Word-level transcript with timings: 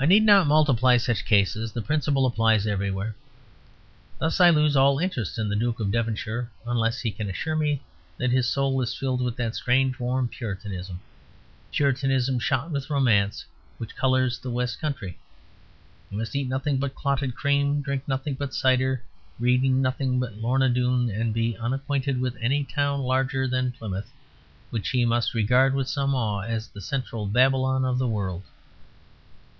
I 0.00 0.06
need 0.06 0.22
not 0.22 0.46
multiply 0.46 0.96
such 0.96 1.24
cases; 1.24 1.72
the 1.72 1.82
principle 1.82 2.24
applies 2.24 2.68
everywhere. 2.68 3.16
Thus 4.20 4.40
I 4.40 4.48
lose 4.48 4.76
all 4.76 5.00
interest 5.00 5.40
in 5.40 5.48
the 5.48 5.56
Duke 5.56 5.80
of 5.80 5.90
Devonshire 5.90 6.48
unless 6.64 7.00
he 7.00 7.10
can 7.10 7.28
assure 7.28 7.56
me 7.56 7.82
that 8.16 8.30
his 8.30 8.48
soul 8.48 8.80
is 8.80 8.94
filled 8.94 9.20
with 9.20 9.34
that 9.38 9.56
strange 9.56 9.98
warm 9.98 10.28
Puritanism, 10.28 11.00
Puritanism 11.72 12.38
shot 12.38 12.70
with 12.70 12.88
romance, 12.88 13.44
which 13.78 13.96
colours 13.96 14.38
the 14.38 14.52
West 14.52 14.80
Country. 14.80 15.18
He 16.10 16.16
must 16.16 16.36
eat 16.36 16.46
nothing 16.48 16.76
but 16.78 16.94
clotted 16.94 17.34
cream, 17.34 17.82
drink 17.82 18.06
nothing 18.06 18.34
but 18.34 18.54
cider, 18.54 19.02
reading 19.40 19.82
nothing 19.82 20.20
but 20.20 20.36
'Lorna 20.36 20.68
Doone', 20.68 21.10
and 21.10 21.34
be 21.34 21.56
unacquainted 21.58 22.20
with 22.20 22.36
any 22.40 22.62
town 22.62 23.00
larger 23.00 23.48
than 23.48 23.72
Plymouth, 23.72 24.12
which 24.70 24.90
he 24.90 25.04
must 25.04 25.34
regard 25.34 25.74
with 25.74 25.88
some 25.88 26.14
awe, 26.14 26.42
as 26.42 26.68
the 26.68 26.80
Central 26.80 27.26
Babylon 27.26 27.84
of 27.84 27.98
the 27.98 28.06
world. 28.06 28.44